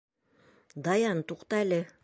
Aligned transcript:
Даян, 0.89 1.23
туҡта 1.33 1.63
әле! 1.67 1.83